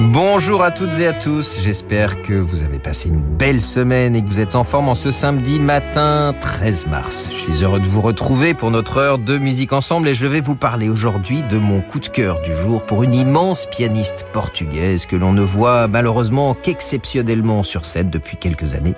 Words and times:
Bonjour 0.00 0.62
à 0.62 0.70
toutes 0.70 0.96
et 1.00 1.08
à 1.08 1.12
tous, 1.12 1.58
j'espère 1.60 2.22
que 2.22 2.32
vous 2.32 2.62
avez 2.62 2.78
passé 2.78 3.08
une 3.08 3.20
belle 3.20 3.60
semaine 3.60 4.14
et 4.14 4.22
que 4.22 4.28
vous 4.28 4.38
êtes 4.38 4.54
en 4.54 4.62
forme 4.62 4.88
en 4.88 4.94
ce 4.94 5.10
samedi 5.10 5.58
matin 5.58 6.36
13 6.38 6.86
mars. 6.86 7.28
Je 7.32 7.34
suis 7.34 7.64
heureux 7.64 7.80
de 7.80 7.86
vous 7.86 8.00
retrouver 8.00 8.54
pour 8.54 8.70
notre 8.70 8.98
heure 8.98 9.18
de 9.18 9.38
musique 9.38 9.72
ensemble 9.72 10.06
et 10.06 10.14
je 10.14 10.28
vais 10.28 10.40
vous 10.40 10.54
parler 10.54 10.88
aujourd'hui 10.88 11.42
de 11.50 11.58
mon 11.58 11.80
coup 11.80 11.98
de 11.98 12.06
cœur 12.06 12.40
du 12.42 12.54
jour 12.54 12.86
pour 12.86 13.02
une 13.02 13.12
immense 13.12 13.66
pianiste 13.66 14.24
portugaise 14.32 15.04
que 15.04 15.16
l'on 15.16 15.32
ne 15.32 15.42
voit 15.42 15.88
malheureusement 15.88 16.54
qu'exceptionnellement 16.54 17.64
sur 17.64 17.84
scène 17.84 18.08
depuis 18.08 18.36
quelques 18.36 18.74
années. 18.74 18.94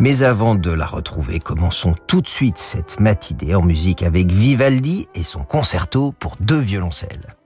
Mais 0.00 0.22
avant 0.22 0.54
de 0.54 0.70
la 0.70 0.86
retrouver, 0.86 1.38
commençons 1.38 1.94
tout 2.06 2.20
de 2.20 2.28
suite 2.28 2.58
cette 2.58 3.00
matinée 3.00 3.54
en 3.54 3.62
musique 3.62 4.02
avec 4.02 4.30
Vivaldi 4.30 5.08
et 5.14 5.22
son 5.22 5.44
concerto 5.44 6.12
pour 6.18 6.36
deux 6.40 6.60
violoncelles. 6.60 7.36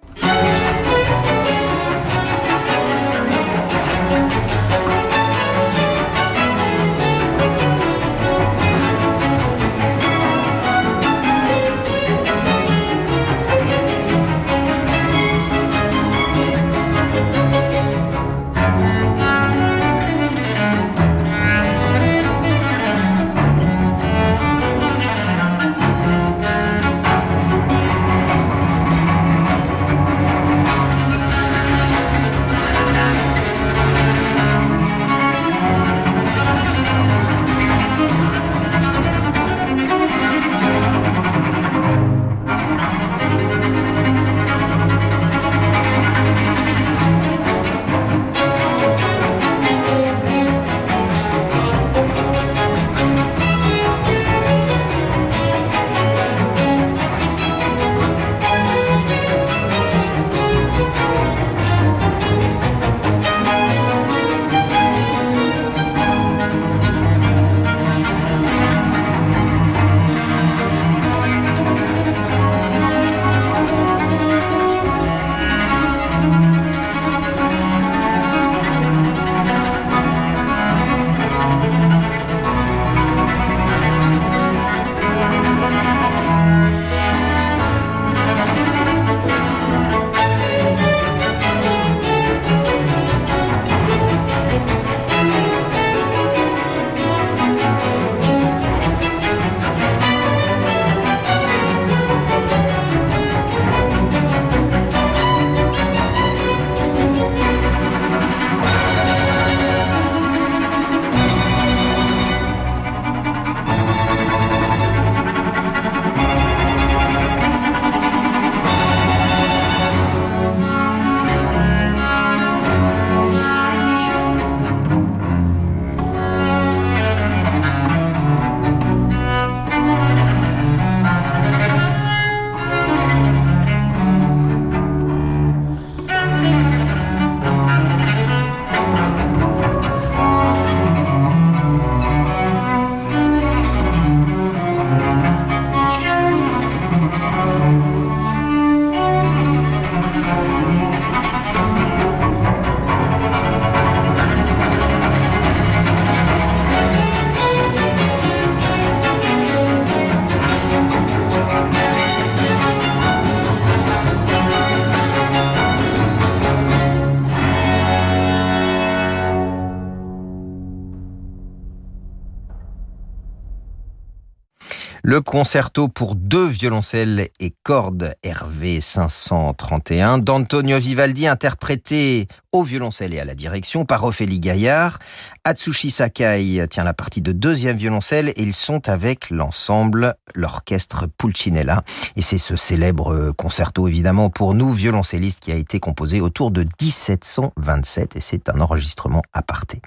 Le 175.08 175.20
concerto 175.20 175.86
pour 175.86 176.16
deux 176.16 176.48
violoncelles 176.48 177.28
et 177.38 177.54
cordes 177.62 178.16
RV 178.26 178.80
531 178.80 180.18
d'Antonio 180.18 180.80
Vivaldi 180.80 181.28
interprété 181.28 182.26
au 182.50 182.64
violoncelle 182.64 183.14
et 183.14 183.20
à 183.20 183.24
la 183.24 183.36
direction 183.36 183.84
par 183.84 184.02
Ophélie 184.02 184.40
Gaillard. 184.40 184.98
Atsushi 185.44 185.92
Sakai 185.92 186.66
tient 186.68 186.82
la 186.82 186.92
partie 186.92 187.20
de 187.20 187.30
deuxième 187.30 187.76
violoncelle 187.76 188.30
et 188.30 188.42
ils 188.42 188.52
sont 188.52 188.88
avec 188.88 189.30
l'ensemble, 189.30 190.16
l'orchestre 190.34 191.06
Pulcinella. 191.16 191.84
Et 192.16 192.22
c'est 192.22 192.38
ce 192.38 192.56
célèbre 192.56 193.30
concerto 193.30 193.86
évidemment 193.86 194.28
pour 194.28 194.54
nous 194.54 194.72
violoncellistes 194.72 195.38
qui 195.38 195.52
a 195.52 195.56
été 195.56 195.78
composé 195.78 196.20
autour 196.20 196.50
de 196.50 196.66
1727 196.82 198.16
et 198.16 198.20
c'est 198.20 198.48
un 198.48 198.60
enregistrement 198.60 199.22
aparté. 199.32 199.80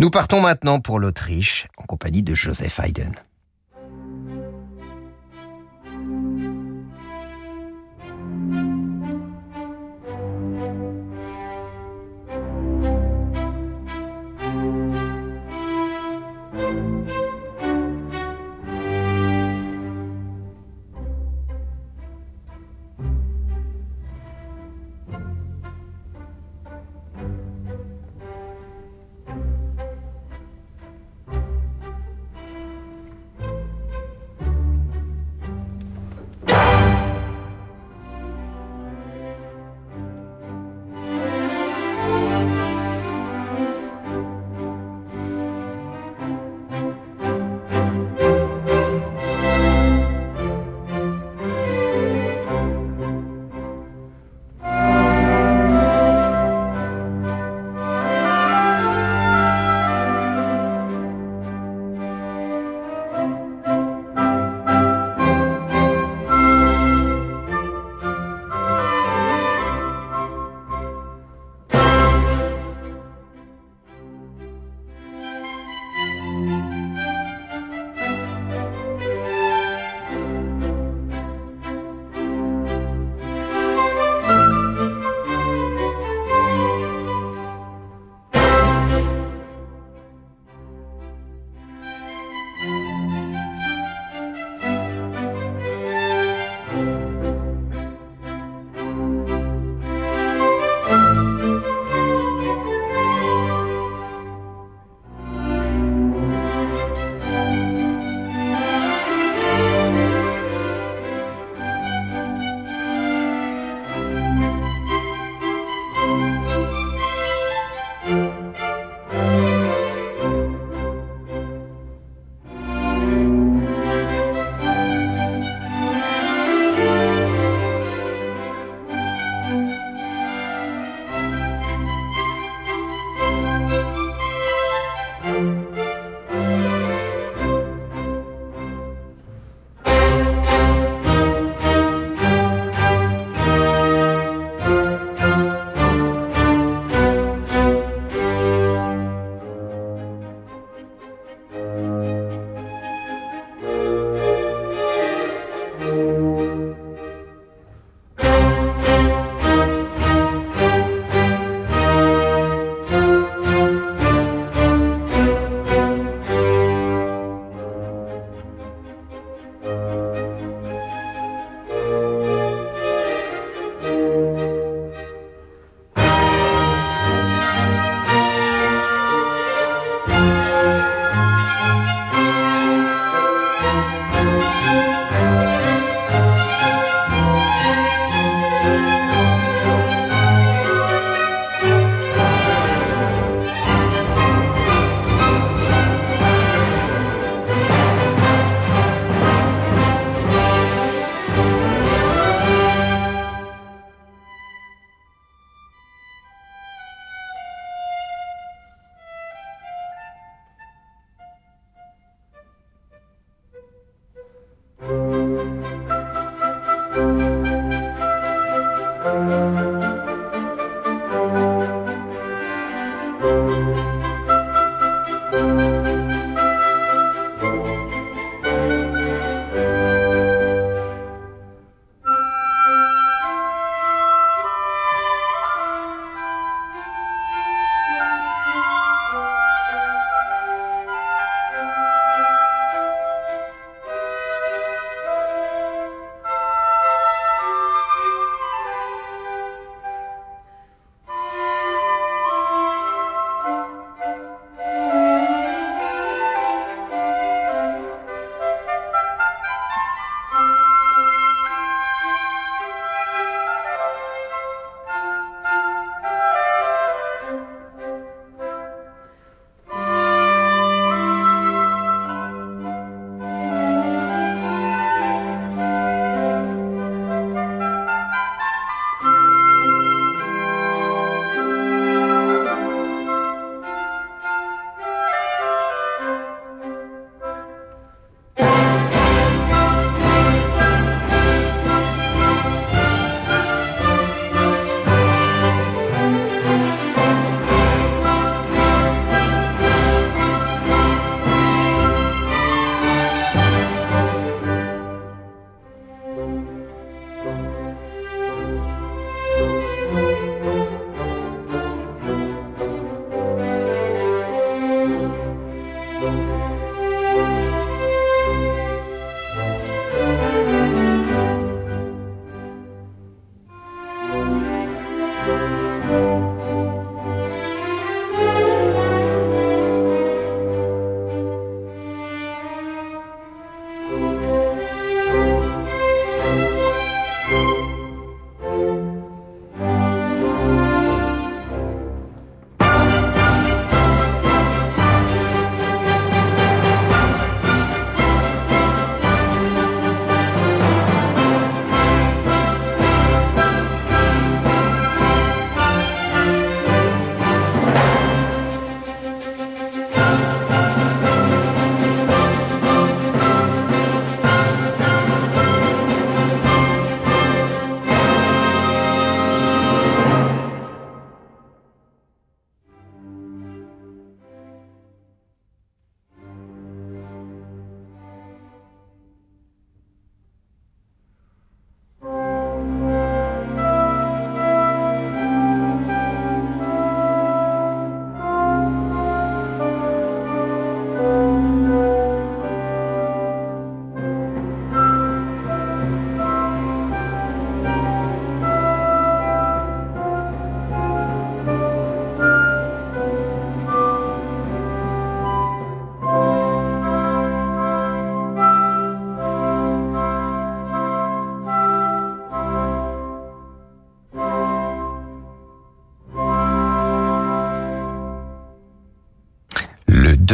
Nous 0.00 0.08
partons 0.08 0.40
maintenant 0.40 0.80
pour 0.80 0.98
l'Autriche 0.98 1.68
en 1.76 1.82
compagnie 1.82 2.22
de 2.22 2.34
Joseph 2.34 2.80
Haydn. 2.82 3.12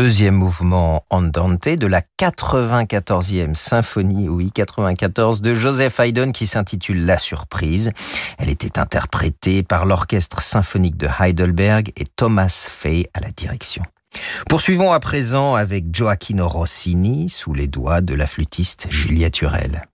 Deuxième 0.02 0.34
mouvement 0.34 1.04
Andante 1.10 1.68
de 1.68 1.86
la 1.86 2.02
94e 2.18 3.54
symphonie, 3.54 4.28
oui, 4.28 4.50
94 4.50 5.40
de 5.40 5.54
Joseph 5.54 6.00
Haydn 6.00 6.32
qui 6.32 6.48
s'intitule 6.48 7.06
La 7.06 7.20
Surprise. 7.20 7.92
Elle 8.38 8.48
était 8.48 8.80
interprétée 8.80 9.62
par 9.62 9.86
l'Orchestre 9.86 10.42
symphonique 10.42 10.96
de 10.96 11.06
Heidelberg 11.20 11.92
et 11.94 12.04
Thomas 12.16 12.66
Fay 12.68 13.06
à 13.14 13.20
la 13.20 13.30
direction. 13.30 13.84
Poursuivons 14.48 14.90
à 14.90 14.98
présent 14.98 15.54
avec 15.54 15.94
Gioacchino 15.94 16.48
Rossini 16.48 17.28
sous 17.28 17.54
les 17.54 17.68
doigts 17.68 18.00
de 18.00 18.14
la 18.14 18.26
flûtiste 18.26 18.88
Juliette 18.90 19.40
Hurel. 19.40 19.84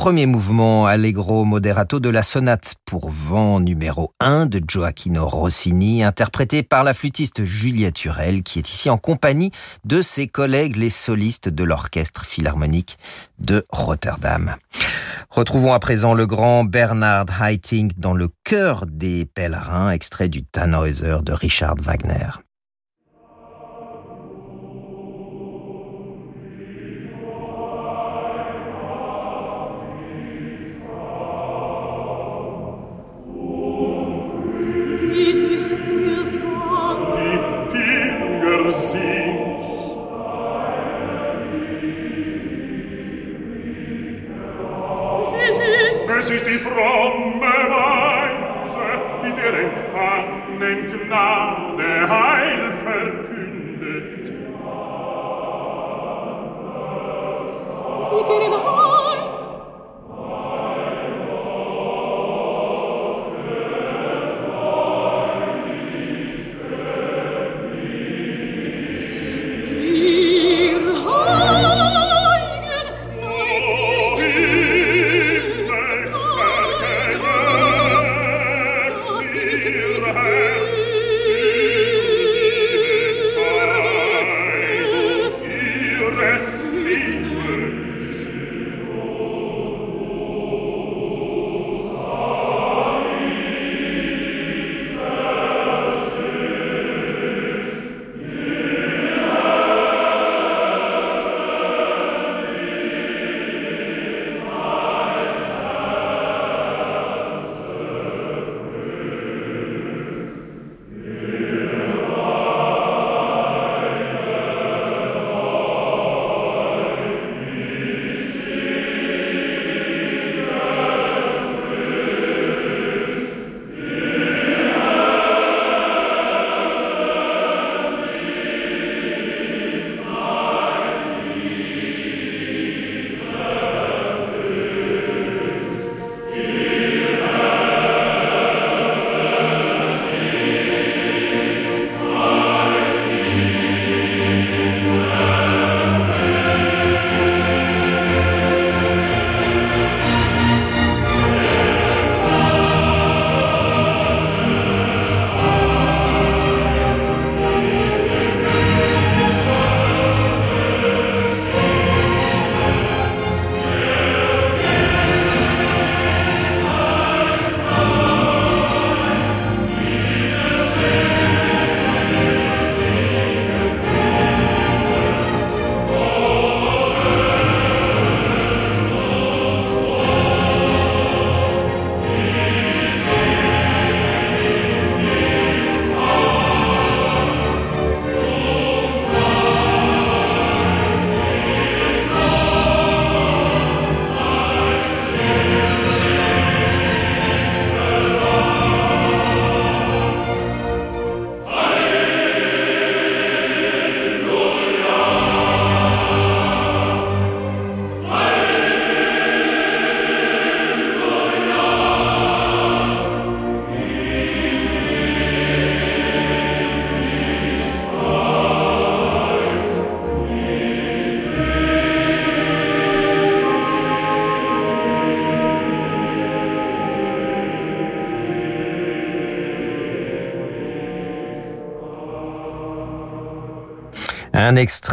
Premier 0.06 0.28
mouvement 0.28 0.86
Allegro 0.86 1.46
Moderato 1.46 2.00
de 2.00 2.10
la 2.10 2.22
sonate 2.22 2.76
pour 2.86 3.10
vent 3.10 3.60
numéro 3.60 4.14
1 4.20 4.46
de 4.46 4.62
Gioacchino 4.64 5.28
Rossini, 5.28 6.04
interprété 6.04 6.62
par 6.62 6.84
la 6.84 6.94
flûtiste 6.94 7.44
Julia 7.44 7.90
Turel, 7.90 8.44
qui 8.44 8.60
est 8.60 8.70
ici 8.70 8.88
en 8.92 9.00
compagnie 9.00 9.50
de 9.84 10.04
ses 10.04 10.28
collègues 10.28 10.76
les 10.76 10.92
solistes 10.92 11.50
de 11.50 11.64
l'Orchestre 11.64 12.24
Philharmonique 12.24 13.00
de 13.40 13.66
Rotterdam. 13.72 14.58
Retrouvons 15.32 15.74
à 15.74 15.80
présent 15.80 16.14
le 16.14 16.28
grand 16.28 16.66
Bernard 16.66 17.26
Haitink 17.42 17.98
dans 17.98 18.14
le 18.14 18.30
cœur 18.44 18.86
des 18.86 19.26
pèlerins, 19.26 19.90
extrait 19.90 20.30
du 20.30 20.44
Tannhäuser 20.44 21.24
de 21.24 21.34
Richard 21.34 21.78
Wagner. 21.80 22.45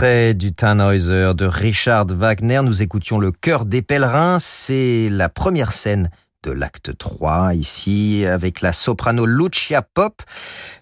Du 0.02 0.52
Tannhäuser 0.52 1.32
de 1.36 1.44
Richard 1.44 2.06
Wagner. 2.08 2.60
Nous 2.64 2.82
écoutions 2.82 3.20
Le 3.20 3.30
cœur 3.30 3.64
des 3.64 3.82
pèlerins. 3.82 4.38
C'est 4.40 5.08
la 5.08 5.28
première 5.28 5.72
scène 5.72 6.10
de 6.42 6.50
l'acte 6.50 6.98
3, 6.98 7.54
ici, 7.54 8.26
avec 8.26 8.62
la 8.62 8.72
soprano 8.72 9.26
Lucia 9.26 9.80
Pop, 9.80 10.22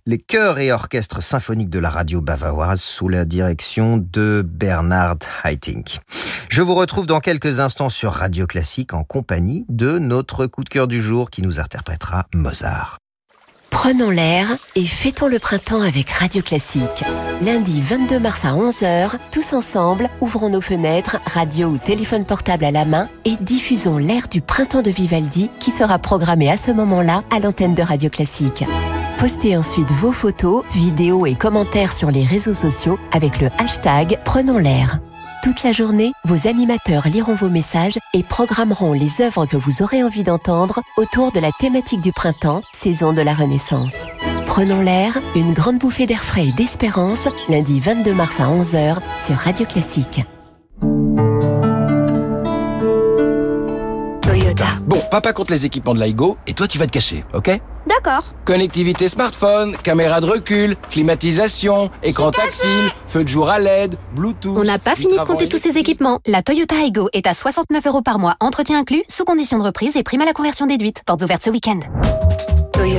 les 0.06 0.16
chœurs 0.16 0.58
et 0.58 0.72
orchestres 0.72 1.22
symphoniques 1.22 1.68
de 1.68 1.78
la 1.78 1.90
radio 1.90 2.22
bavaroise 2.22 2.80
sous 2.80 3.08
la 3.08 3.26
direction 3.26 3.98
de 3.98 4.42
Bernard 4.42 5.18
Haitink. 5.44 5.98
Je 6.48 6.62
vous 6.62 6.74
retrouve 6.74 7.04
dans 7.04 7.20
quelques 7.20 7.60
instants 7.60 7.90
sur 7.90 8.12
Radio 8.12 8.46
Classique 8.46 8.94
en 8.94 9.04
compagnie 9.04 9.66
de 9.68 9.98
notre 9.98 10.46
coup 10.46 10.64
de 10.64 10.70
cœur 10.70 10.88
du 10.88 11.02
jour 11.02 11.28
qui 11.28 11.42
nous 11.42 11.60
interprétera 11.60 12.26
Mozart. 12.32 12.96
Prenons 13.70 14.10
l'air 14.10 14.56
et 14.74 14.84
fêtons 14.84 15.28
le 15.28 15.38
printemps 15.38 15.80
avec 15.80 16.10
Radio 16.10 16.42
Classique. 16.42 17.04
Lundi 17.40 17.80
22 17.80 18.18
mars 18.18 18.44
à 18.44 18.52
11h, 18.52 19.12
tous 19.32 19.52
ensemble, 19.52 20.10
ouvrons 20.20 20.50
nos 20.50 20.60
fenêtres, 20.60 21.18
radio 21.24 21.68
ou 21.68 21.78
téléphone 21.78 22.24
portable 22.24 22.64
à 22.64 22.70
la 22.70 22.84
main 22.84 23.08
et 23.24 23.36
diffusons 23.40 23.96
l'air 23.96 24.28
du 24.28 24.40
printemps 24.40 24.82
de 24.82 24.90
Vivaldi 24.90 25.50
qui 25.60 25.70
sera 25.70 25.98
programmé 25.98 26.50
à 26.50 26.56
ce 26.56 26.70
moment-là 26.72 27.22
à 27.30 27.38
l'antenne 27.38 27.74
de 27.74 27.82
Radio 27.82 28.10
Classique. 28.10 28.64
Postez 29.18 29.56
ensuite 29.56 29.90
vos 29.90 30.12
photos, 30.12 30.64
vidéos 30.72 31.24
et 31.26 31.34
commentaires 31.34 31.92
sur 31.92 32.10
les 32.10 32.24
réseaux 32.24 32.54
sociaux 32.54 32.98
avec 33.12 33.40
le 33.40 33.48
hashtag 33.58 34.18
Prenons 34.24 34.58
l'air. 34.58 34.98
Toute 35.42 35.62
la 35.62 35.72
journée, 35.72 36.12
vos 36.24 36.48
animateurs 36.48 37.08
liront 37.08 37.34
vos 37.34 37.48
messages 37.48 37.98
et 38.12 38.22
programmeront 38.22 38.92
les 38.92 39.22
œuvres 39.22 39.46
que 39.46 39.56
vous 39.56 39.80
aurez 39.82 40.02
envie 40.02 40.22
d'entendre 40.22 40.80
autour 40.98 41.32
de 41.32 41.40
la 41.40 41.50
thématique 41.50 42.02
du 42.02 42.12
printemps, 42.12 42.60
saison 42.72 43.14
de 43.14 43.22
la 43.22 43.32
Renaissance. 43.32 44.04
Prenons 44.46 44.82
l'air, 44.82 45.16
une 45.34 45.54
grande 45.54 45.78
bouffée 45.78 46.06
d'air 46.06 46.22
frais 46.22 46.48
et 46.48 46.52
d'espérance, 46.52 47.26
lundi 47.48 47.80
22 47.80 48.12
mars 48.12 48.38
à 48.38 48.48
11h 48.48 48.98
sur 49.16 49.36
Radio 49.36 49.64
Classique. 49.64 50.20
Papa 55.10 55.32
compte 55.32 55.50
les 55.50 55.66
équipements 55.66 55.94
de 55.94 55.98
l'AIGO 55.98 56.38
et 56.46 56.54
toi 56.54 56.68
tu 56.68 56.78
vas 56.78 56.86
te 56.86 56.92
cacher, 56.92 57.24
ok? 57.34 57.60
D'accord. 57.86 58.24
Connectivité 58.44 59.08
smartphone, 59.08 59.76
caméra 59.76 60.20
de 60.20 60.26
recul, 60.26 60.76
climatisation, 60.90 61.90
écran 62.04 62.30
tactile, 62.30 62.92
feu 63.06 63.24
de 63.24 63.28
jour 63.28 63.50
à 63.50 63.58
LED, 63.58 63.96
Bluetooth. 64.14 64.56
On 64.56 64.62
n'a 64.62 64.78
pas 64.78 64.94
fini 64.94 65.16
de 65.16 65.24
compter 65.24 65.48
tous 65.48 65.58
ces 65.58 65.78
équipements. 65.78 66.20
La 66.26 66.42
Toyota 66.42 66.76
Aygo 66.84 67.08
est 67.12 67.26
à 67.26 67.34
69 67.34 67.86
euros 67.86 68.02
par 68.02 68.20
mois, 68.20 68.36
entretien 68.40 68.78
inclus, 68.78 69.02
sous 69.08 69.24
condition 69.24 69.58
de 69.58 69.64
reprise 69.64 69.96
et 69.96 70.04
prime 70.04 70.20
à 70.20 70.26
la 70.26 70.32
conversion 70.32 70.66
déduite. 70.66 71.02
Portes 71.04 71.22
ouvertes 71.22 71.42
ce 71.42 71.50
week-end. 71.50 71.80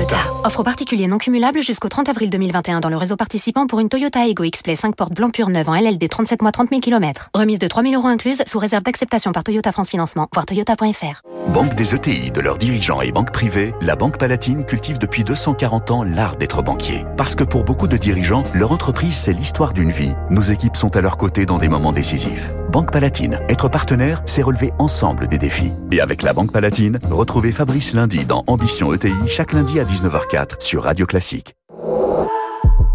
Toyota. 0.02 0.32
Offre 0.44 0.64
particulier 0.64 1.08
non 1.08 1.20
cumulable 1.20 1.62
jusqu'au 1.62 1.88
30 1.88 2.10
avril 2.10 2.30
2021 2.32 2.80
dans 2.80 2.90
le 2.90 2.98
réseau 2.98 3.16
participant 3.16 3.68
pour 3.68 3.80
une 3.80 3.90
Toyota 3.90 4.26
Ego 4.26 4.44
X-Play 4.44 4.76
5 4.76 4.96
portes 4.96 5.14
blanc 5.14 5.30
pur 5.30 5.50
neuve 5.50 5.70
en 5.70 5.76
LLD 5.76 6.10
37 6.10 6.42
mois 6.42 6.52
30 6.52 6.70
000 6.70 6.82
km. 6.82 7.30
Remise 7.36 7.60
de 7.60 7.68
3 7.68 7.84
000 7.84 7.96
euros 7.96 8.08
incluse 8.08 8.42
sous 8.48 8.58
réserve 8.58 8.84
d'acceptation 8.84 9.32
par 9.32 9.44
Toyota 9.44 9.72
France 9.72 9.90
Financement. 9.90 10.28
Voir 10.34 10.46
toyota.fr. 10.46 11.22
Banque 11.54 11.76
des 11.76 11.94
ETI, 11.94 12.32
de 12.32 12.40
leurs 12.40 12.58
dirigeants 12.58 13.02
et 13.02 13.12
banques 13.12 13.32
privées, 13.32 13.74
la 13.82 13.96
Banque 13.96 14.18
Palatine 14.18 14.66
cultive 14.66 14.98
depuis 14.98 15.24
240 15.24 15.92
ans 15.92 16.04
l'art 16.04 16.36
d'être 16.36 16.64
banquier. 16.64 17.06
Parce 17.18 17.36
que 17.36 17.44
pour 17.44 17.64
beaucoup 17.64 17.88
de 17.88 17.98
dirigeants, 17.98 18.44
leur 18.54 18.72
entreprise, 18.72 19.16
c'est 19.16 19.34
l'histoire 19.34 19.74
d'une 19.74 19.92
vie. 19.92 20.14
Nos 20.30 20.42
équipes 20.42 20.78
sont 20.78 20.96
à 20.96 21.02
leur 21.02 21.18
côté 21.18 21.46
dans 21.46 21.58
des 21.58 21.68
moments 21.68 21.92
décisifs. 21.92 22.52
Banque 22.72 22.92
Palatine, 22.92 23.40
être 23.50 23.68
partenaire, 23.68 24.22
c'est 24.26 24.42
relever 24.42 24.72
ensemble 24.80 25.28
des 25.28 25.38
défis. 25.38 25.74
Et 25.92 26.00
avec 26.00 26.22
la 26.22 26.32
Banque 26.32 26.54
Palatine, 26.54 27.00
retrouvez 27.10 27.52
Fabrice 27.52 27.94
lundi 27.94 28.24
dans 28.26 28.44
Ambition 28.48 28.94
ETI 28.94 29.12
chaque 29.28 29.52
lundi 29.52 29.80
à 29.80 29.84
19h04 29.92 30.62
sur 30.64 30.84
Radio 30.84 31.06
Classique. 31.06 31.54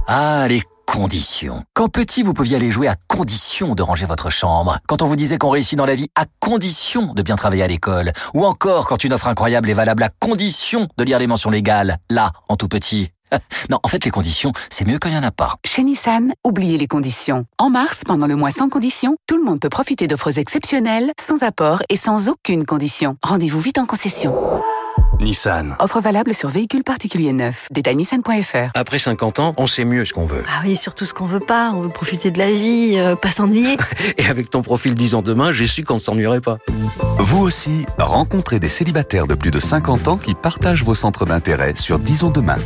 Ah, 0.07 0.47
les 0.49 0.63
conditions. 0.87 1.63
Quand 1.75 1.91
petit, 1.91 2.23
vous 2.23 2.33
pouviez 2.33 2.57
aller 2.57 2.71
jouer 2.71 2.89
à 2.89 2.97
condition 3.07 3.75
de 3.75 3.83
ranger 3.83 4.07
votre 4.07 4.31
chambre. 4.31 4.79
Quand 4.89 5.03
on 5.03 5.07
vous 5.07 5.15
disait 5.15 5.37
qu'on 5.37 5.51
réussit 5.51 5.77
dans 5.77 5.85
la 5.85 5.95
vie 5.95 6.09
à 6.15 6.25
condition 6.41 7.13
de 7.13 7.21
bien 7.21 7.37
travailler 7.37 7.63
à 7.63 7.67
l'école. 7.67 8.13
Ou 8.33 8.47
encore 8.47 8.87
quand 8.87 9.05
une 9.05 9.13
offre 9.13 9.29
incroyable 9.29 9.69
est 9.69 9.75
valable 9.75 10.05
à 10.05 10.09
condition 10.09 10.89
de 10.97 11.05
lire 11.05 11.19
les 11.19 11.27
mentions 11.27 11.51
légales. 11.51 11.99
Là, 12.09 12.33
en 12.49 12.57
tout 12.57 12.69
petit. 12.69 13.11
Non, 13.69 13.79
en 13.83 13.89
fait, 13.89 14.05
les 14.05 14.11
conditions, 14.11 14.53
c'est 14.71 14.87
mieux 14.87 14.99
quand 14.99 15.09
il 15.09 15.13
n'y 15.13 15.19
en 15.19 15.23
a 15.23 15.33
pas. 15.33 15.57
Chez 15.67 15.83
Nissan, 15.83 16.33
oubliez 16.45 16.79
les 16.79 16.87
conditions. 16.87 17.45
En 17.59 17.69
mars, 17.69 18.03
pendant 18.07 18.27
le 18.29 18.37
mois 18.37 18.53
sans 18.53 18.71
conditions, 18.71 19.17
tout 19.27 19.37
le 19.37 19.43
monde 19.45 19.61
peut 19.61 19.69
profiter 19.69 20.07
d'offres 20.07 20.39
exceptionnelles, 20.39 21.11
sans 21.21 21.43
apport 21.43 21.83
et 21.91 21.97
sans 21.97 22.31
aucune 22.31 22.65
condition. 22.65 23.17
Rendez-vous 23.23 23.61
vite 23.61 23.79
en 23.79 23.85
concession. 23.85 24.33
Nissan. 25.21 25.77
Offre 25.79 26.01
valable 26.01 26.35
sur 26.35 26.49
véhicules 26.49 26.85
particuliers 26.85 27.33
neufs. 27.33 27.69
Détail 27.71 27.97
nissan.fr. 27.97 28.71
Après 28.75 28.99
50 28.99 29.39
ans, 29.39 29.55
on 29.57 29.67
sait 29.67 29.85
mieux 29.85 30.05
ce 30.05 30.13
qu'on 30.13 30.27
veut. 30.27 30.45
Ah 30.49 30.61
oui, 30.65 30.77
surtout 30.77 31.05
ce 31.05 31.15
qu'on 31.15 31.27
veut 31.27 31.41
pas. 31.41 31.73
On 31.75 31.81
veut 31.81 31.89
profiter 31.89 32.31
de 32.31 32.39
la 32.39 32.51
vie, 32.51 32.95
euh, 32.97 33.17
pas 33.17 33.31
s'ennuyer. 33.31 33.77
Et 34.19 34.27
avec 34.27 34.51
ton 34.51 34.63
profil 34.63 34.95
10 34.95 35.15
ans 35.15 35.23
demain, 35.23 35.53
j'ai 35.53 35.67
su 35.67 35.85
qu'on 35.85 35.95
ne 35.95 36.01
s'ennuierait 36.01 36.41
pas. 36.41 36.59
Vous 37.19 37.43
aussi, 37.43 37.87
rencontrez 37.99 38.61
des 38.61 38.69
célibataires 38.69 39.27
de 39.27 39.35
plus 39.35 39.51
de 39.51 39.61
50 39.61 40.09
ans 40.09 40.17
qui 40.17 40.35
partagent 40.35 40.85
vos 40.85 40.95
centres 40.95 41.25
d'intérêt 41.25 41.75
sur 41.77 41.99
Disons 41.99 42.31
demain. 42.31 42.57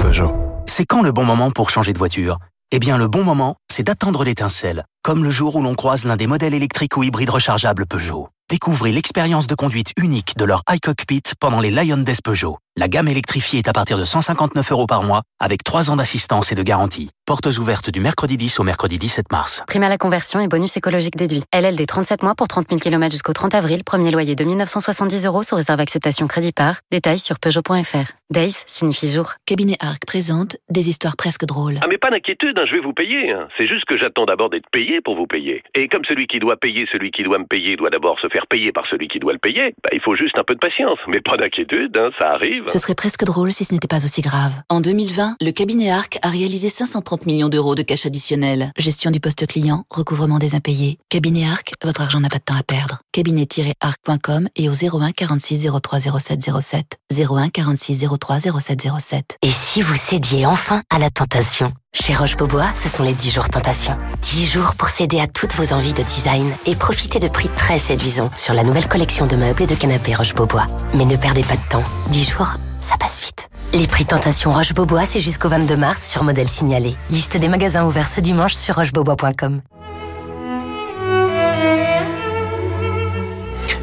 Peugeot. 0.00 0.32
C'est 0.66 0.84
quand 0.84 1.02
le 1.02 1.12
bon 1.12 1.24
moment 1.24 1.50
pour 1.50 1.70
changer 1.70 1.92
de 1.92 1.98
voiture? 1.98 2.38
Eh 2.72 2.78
bien, 2.78 2.98
le 2.98 3.06
bon 3.06 3.22
moment, 3.22 3.56
c'est 3.74 3.82
d'attendre 3.82 4.22
l'étincelle. 4.22 4.84
Comme 5.02 5.24
le 5.24 5.30
jour 5.30 5.56
où 5.56 5.60
l'on 5.62 5.74
croise 5.74 6.04
l'un 6.04 6.14
des 6.14 6.28
modèles 6.28 6.54
électriques 6.54 6.96
ou 6.96 7.02
hybrides 7.02 7.30
rechargeables 7.30 7.86
Peugeot. 7.86 8.28
Découvrez 8.48 8.92
l'expérience 8.92 9.46
de 9.48 9.54
conduite 9.54 9.92
unique 9.96 10.36
de 10.36 10.44
leur 10.44 10.62
iCockpit 10.70 11.22
pendant 11.40 11.60
les 11.60 11.70
Lion 11.70 11.96
Days 11.96 12.18
Peugeot. 12.22 12.58
La 12.76 12.88
gamme 12.88 13.08
électrifiée 13.08 13.60
est 13.60 13.68
à 13.68 13.72
partir 13.72 13.96
de 13.98 14.04
159 14.04 14.72
euros 14.72 14.86
par 14.86 15.02
mois, 15.02 15.22
avec 15.40 15.62
3 15.64 15.90
ans 15.90 15.96
d'assistance 15.96 16.52
et 16.52 16.54
de 16.54 16.62
garantie. 16.62 17.10
Portes 17.24 17.46
ouvertes 17.58 17.88
du 17.90 18.00
mercredi 18.00 18.36
10 18.36 18.60
au 18.60 18.62
mercredi 18.64 18.98
17 18.98 19.30
mars. 19.32 19.62
Prime 19.66 19.82
à 19.84 19.88
la 19.88 19.96
conversion 19.96 20.40
et 20.40 20.48
bonus 20.48 20.76
écologique 20.76 21.16
déduit. 21.16 21.42
LLD 21.54 21.86
37 21.86 22.22
mois 22.22 22.34
pour 22.34 22.48
30 22.48 22.68
000 22.68 22.80
km 22.80 23.12
jusqu'au 23.12 23.32
30 23.32 23.54
avril. 23.54 23.82
Premier 23.84 24.10
loyer 24.10 24.34
de 24.36 24.44
1970 24.44 25.24
euros 25.24 25.42
sous 25.42 25.54
réserve 25.54 25.80
acceptation 25.80 26.26
crédit 26.26 26.52
par. 26.52 26.76
Détails 26.90 27.18
sur 27.20 27.38
Peugeot.fr. 27.38 28.12
Days 28.30 28.56
signifie 28.66 29.10
jour. 29.10 29.34
Cabinet 29.46 29.76
Arc 29.80 30.04
présente 30.06 30.56
des 30.68 30.88
histoires 30.88 31.16
presque 31.16 31.44
drôles. 31.46 31.78
Ah 31.82 31.86
mais 31.88 31.98
pas 31.98 32.10
d'inquiétude, 32.10 32.58
hein, 32.58 32.64
je 32.66 32.72
vais 32.74 32.80
vous 32.82 32.92
payer. 32.92 33.32
hein. 33.32 33.46
C'est 33.56 33.63
juste 33.66 33.84
que 33.84 33.96
j'attends 33.96 34.26
d'abord 34.26 34.50
d'être 34.50 34.68
payé 34.70 35.00
pour 35.00 35.16
vous 35.16 35.26
payer. 35.26 35.62
Et 35.74 35.88
comme 35.88 36.04
celui 36.04 36.26
qui 36.26 36.38
doit 36.38 36.56
payer 36.56 36.86
celui 36.90 37.10
qui 37.10 37.22
doit 37.22 37.38
me 37.38 37.46
payer 37.46 37.76
doit 37.76 37.90
d'abord 37.90 38.18
se 38.20 38.28
faire 38.28 38.46
payer 38.46 38.72
par 38.72 38.86
celui 38.86 39.08
qui 39.08 39.18
doit 39.18 39.32
le 39.32 39.38
payer, 39.38 39.74
bah, 39.82 39.90
il 39.92 40.00
faut 40.00 40.14
juste 40.14 40.38
un 40.38 40.44
peu 40.44 40.54
de 40.54 40.60
patience. 40.60 40.98
Mais 41.08 41.20
pas 41.20 41.36
d'inquiétude, 41.36 41.96
hein, 41.96 42.10
ça 42.18 42.32
arrive. 42.32 42.64
Ce 42.66 42.78
serait 42.78 42.94
presque 42.94 43.24
drôle 43.24 43.52
si 43.52 43.64
ce 43.64 43.72
n'était 43.72 43.88
pas 43.88 44.04
aussi 44.04 44.22
grave. 44.22 44.52
En 44.68 44.80
2020, 44.80 45.36
le 45.40 45.50
cabinet 45.50 45.90
Arc 45.90 46.18
a 46.22 46.28
réalisé 46.28 46.68
530 46.68 47.26
millions 47.26 47.48
d'euros 47.48 47.74
de 47.74 47.82
cash 47.82 48.06
additionnel. 48.06 48.72
Gestion 48.78 49.10
du 49.10 49.20
poste 49.20 49.46
client, 49.46 49.84
recouvrement 49.90 50.38
des 50.38 50.54
impayés. 50.54 50.98
Cabinet 51.08 51.46
Arc, 51.46 51.72
votre 51.82 52.00
argent 52.02 52.20
n'a 52.20 52.28
pas 52.28 52.38
de 52.38 52.44
temps 52.44 52.58
à 52.58 52.62
perdre. 52.62 53.00
Cabinet-arc.com 53.12 54.48
et 54.56 54.68
au 54.68 54.72
01 54.72 55.12
46 55.12 55.68
03 55.82 56.00
07 56.00 56.40
07. 56.60 56.98
01 57.12 57.48
46 57.48 58.06
03 58.18 58.40
07 58.40 58.86
07. 58.98 59.38
Et 59.42 59.48
si 59.48 59.82
vous 59.82 59.96
cédiez 59.96 60.46
enfin 60.46 60.82
à 60.90 60.98
la 60.98 61.10
tentation? 61.10 61.72
Chez 61.94 62.12
Roche-Beaubois, 62.14 62.66
ce 62.74 62.88
sont 62.88 63.04
les 63.04 63.14
10 63.14 63.30
jours 63.30 63.48
tentation. 63.48 63.96
10 64.22 64.46
jours 64.46 64.74
pour 64.76 64.88
céder 64.88 65.20
à 65.20 65.28
toutes 65.28 65.54
vos 65.54 65.72
envies 65.72 65.92
de 65.92 66.02
design 66.02 66.52
et 66.66 66.74
profiter 66.74 67.20
de 67.20 67.28
prix 67.28 67.48
très 67.48 67.78
séduisants 67.78 68.30
sur 68.36 68.52
la 68.52 68.64
nouvelle 68.64 68.88
collection 68.88 69.26
de 69.26 69.36
meubles 69.36 69.62
et 69.62 69.66
de 69.66 69.76
canapés 69.76 70.12
Roche-Beaubois. 70.14 70.66
Mais 70.94 71.04
ne 71.04 71.16
perdez 71.16 71.42
pas 71.42 71.54
de 71.54 71.68
temps. 71.70 71.84
10 72.08 72.30
jours, 72.30 72.48
ça 72.80 72.96
passe 72.98 73.20
vite. 73.20 73.48
Les 73.72 73.86
prix 73.86 74.04
tentation 74.04 74.52
Roche-Beaubois, 74.52 75.06
c'est 75.06 75.20
jusqu'au 75.20 75.48
22 75.48 75.76
mars 75.76 76.04
sur 76.04 76.24
modèle 76.24 76.48
signalé. 76.48 76.96
Liste 77.10 77.36
des 77.36 77.48
magasins 77.48 77.86
ouverts 77.86 78.08
ce 78.08 78.20
dimanche 78.20 78.54
sur 78.54 78.74
rochebeaubois.com. 78.74 79.60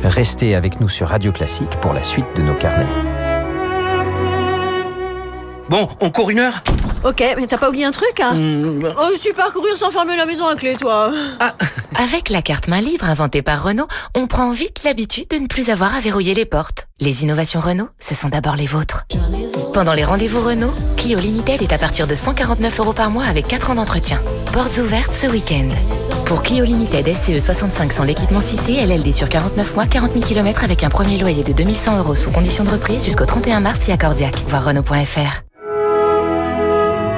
Restez 0.03 0.53
avec 0.55 0.81
nous 0.81 0.89
sur 0.89 1.07
Radio 1.07 1.31
Classique 1.31 1.79
pour 1.79 1.93
la 1.93 2.03
suite 2.03 2.25
de 2.35 2.41
nos 2.41 2.55
carnets. 2.55 2.87
Bon, 5.69 5.87
on 6.01 6.09
court 6.09 6.29
une 6.29 6.39
heure? 6.39 6.61
Ok, 7.03 7.23
mais 7.37 7.47
t'as 7.47 7.57
pas 7.57 7.69
oublié 7.69 7.85
un 7.85 7.91
truc, 7.91 8.19
hein 8.19 8.33
Oh, 8.35 9.09
tu 9.19 9.33
pars 9.33 9.51
courir 9.51 9.75
sans 9.75 9.89
fermer 9.89 10.15
la 10.15 10.25
maison 10.25 10.45
à 10.47 10.55
clé, 10.55 10.75
toi. 10.79 11.11
Avec 11.95 12.29
la 12.29 12.41
carte 12.41 12.67
main 12.67 12.79
libre 12.79 13.05
inventée 13.05 13.41
par 13.41 13.63
Renault, 13.63 13.87
on 14.15 14.27
prend 14.27 14.51
vite 14.51 14.83
l'habitude 14.83 15.27
de 15.29 15.37
ne 15.37 15.47
plus 15.47 15.69
avoir 15.69 15.95
à 15.95 15.99
verrouiller 15.99 16.33
les 16.33 16.45
portes. 16.45 16.87
Les 16.99 17.23
innovations 17.23 17.59
Renault, 17.59 17.89
ce 17.99 18.13
sont 18.13 18.29
d'abord 18.29 18.55
les 18.55 18.67
vôtres. 18.67 19.05
Pendant 19.73 19.93
les 19.93 20.05
rendez-vous 20.05 20.41
Renault, 20.41 20.73
Clio 20.95 21.17
Limited 21.17 21.61
est 21.61 21.73
à 21.73 21.77
partir 21.79 22.05
de 22.05 22.13
149 22.13 22.79
euros 22.79 22.93
par 22.93 23.09
mois 23.09 23.25
avec 23.25 23.47
4 23.47 23.71
ans 23.71 23.75
d'entretien. 23.75 24.19
Portes 24.53 24.77
ouvertes 24.77 25.15
ce 25.15 25.25
week-end. 25.27 25.69
Pour 26.25 26.43
Clio 26.43 26.63
Limited 26.63 27.07
SCE 27.15 27.43
65 27.43 27.93
sans 27.93 28.03
l'équipement 28.03 28.41
cité, 28.41 28.85
LLD 28.85 29.11
sur 29.13 29.27
49 29.27 29.75
mois, 29.75 29.85
40 29.87 30.13
000 30.13 30.25
km 30.25 30.63
avec 30.63 30.83
un 30.83 30.89
premier 30.89 31.17
loyer 31.17 31.43
de 31.43 31.51
2100 31.53 31.97
euros 31.97 32.15
sous 32.15 32.29
condition 32.31 32.63
de 32.63 32.69
reprise 32.69 33.03
jusqu'au 33.03 33.25
31 33.25 33.59
mars 33.61 33.85
via 33.87 33.97
Cordiac. 33.97 34.35
Voir 34.47 34.63
Renault.fr. 34.65 35.50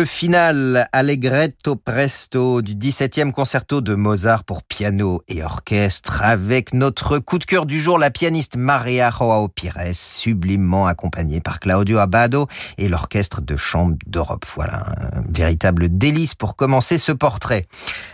Le 0.00 0.06
final 0.20 0.86
Allegretto 0.92 1.76
Presto 1.76 2.60
du 2.60 2.74
17e 2.74 3.32
concerto 3.32 3.80
de 3.80 3.94
Mozart 3.94 4.44
pour 4.44 4.62
piano 4.62 5.22
et 5.28 5.42
orchestre 5.42 6.20
avec 6.22 6.74
notre 6.74 7.18
coup 7.20 7.38
de 7.38 7.46
cœur 7.46 7.64
du 7.64 7.80
jour, 7.80 7.96
la 7.96 8.10
pianiste 8.10 8.58
Maria 8.58 9.10
Joao 9.10 9.48
Pires, 9.48 9.94
sublimement 9.94 10.86
accompagnée 10.86 11.40
par 11.40 11.58
Claudio 11.58 11.96
Abbado 11.96 12.48
et 12.76 12.90
l'orchestre 12.90 13.40
de 13.40 13.56
chambre 13.56 13.96
d'Europe. 14.06 14.44
Voilà, 14.54 14.84
un 15.14 15.22
véritable 15.26 15.88
délice 15.88 16.34
pour 16.34 16.54
commencer 16.54 16.98
ce 16.98 17.12
portrait. 17.12 17.66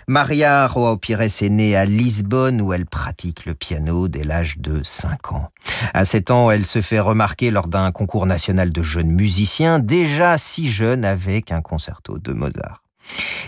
Maria 0.07 0.69
Joao 0.69 0.99
Pires 0.99 1.23
est 1.23 1.49
née 1.49 1.75
à 1.75 1.87
Lisbonne 1.87 2.61
où 2.61 2.73
elle 2.73 2.87
pratique 2.87 3.47
le 3.47 3.55
piano 3.55 4.07
dès 4.07 4.23
l'âge 4.23 4.59
de 4.59 4.81
5 4.85 5.33
ans. 5.33 5.51
À 5.92 6.05
7 6.05 6.31
ans, 6.31 6.53
elle 6.53 6.66
se 6.66 6.81
fait 6.81 7.01
remarquer 7.01 7.51
lors 7.51 7.66
d'un 7.66 7.90
concours 7.90 8.27
national 8.27 8.71
de 8.71 8.83
jeunes 8.85 9.11
musiciens, 9.11 9.81
déjà 9.81 10.38
si 10.38 10.71
jeune 10.71 11.05
avec 11.05 11.51
un 11.51 11.62
de 12.09 12.33
Mozart. 12.33 12.83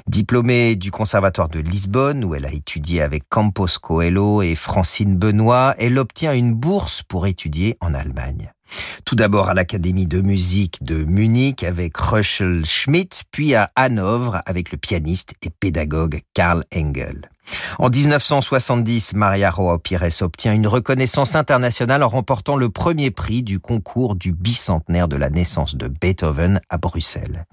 Diplômée 0.07 0.77
du 0.77 0.91
Conservatoire 0.91 1.49
de 1.49 1.61
Lisbonne, 1.61 2.25
où 2.25 2.35
elle 2.35 2.47
a 2.47 2.53
étudié 2.53 3.03
avec 3.03 3.25
Campos 3.29 3.79
Coelho 3.81 4.43
et 4.43 4.55
Francine 4.55 5.17
Benoît, 5.17 5.75
elle 5.79 5.99
obtient 5.99 6.33
une 6.33 6.55
bourse 6.55 7.03
pour 7.03 7.27
étudier 7.27 7.77
en 7.81 7.95
Allemagne. 7.95 8.53
Tout 9.05 9.17
d'abord 9.17 9.49
à 9.49 9.55
l'Académie 9.55 10.07
de 10.07 10.21
musique 10.21 10.83
de 10.83 11.05
Munich 11.05 11.65
avec 11.65 11.97
Röschel 11.97 12.65
Schmidt, 12.65 13.23
puis 13.31 13.55
à 13.55 13.71
Hanovre 13.77 14.41
avec 14.47 14.73
le 14.73 14.79
pianiste 14.79 15.35
et 15.43 15.51
pédagogue 15.51 16.21
Karl 16.35 16.65
Engel. 16.75 17.31
En 17.79 17.91
1970, 17.91 19.15
Maria 19.15 19.51
Roa 19.51 19.79
Pires 19.79 20.23
obtient 20.23 20.53
une 20.53 20.67
reconnaissance 20.67 21.35
internationale 21.35 22.03
en 22.03 22.09
remportant 22.09 22.57
le 22.57 22.69
premier 22.69 23.11
prix 23.11 23.43
du 23.43 23.61
concours 23.61 24.15
du 24.15 24.33
bicentenaire 24.33 25.09
de 25.09 25.17
la 25.17 25.31
naissance 25.31 25.77
de 25.77 25.89
Beethoven 25.89 26.61
à 26.69 26.77
Bruxelles. 26.77 27.45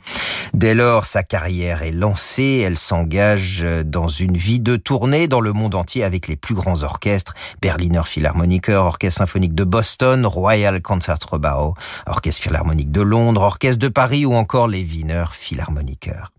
Dès 0.53 0.73
lors, 0.73 1.05
sa 1.05 1.23
carrière 1.23 1.83
est 1.83 1.91
lancée, 1.91 2.61
elle 2.65 2.77
s'engage 2.77 3.65
dans 3.85 4.07
une 4.07 4.37
vie 4.37 4.59
de 4.59 4.75
tournée 4.75 5.27
dans 5.27 5.41
le 5.41 5.53
monde 5.53 5.75
entier 5.75 6.03
avec 6.03 6.27
les 6.27 6.35
plus 6.35 6.55
grands 6.55 6.83
orchestres, 6.83 7.33
Berliner 7.61 8.03
Philharmoniker, 8.05 8.83
Orchestre 8.83 9.19
symphonique 9.19 9.55
de 9.55 9.63
Boston, 9.63 10.25
Royal 10.25 10.81
Concertgebouw, 10.81 11.73
Orchestre 12.07 12.43
philharmonique 12.43 12.91
de 12.91 13.01
Londres, 13.01 13.41
Orchestre 13.41 13.79
de 13.79 13.87
Paris 13.87 14.25
ou 14.25 14.33
encore 14.33 14.67
les 14.67 14.83
Wiener 14.83 15.25
Philharmoniker. 15.31 16.34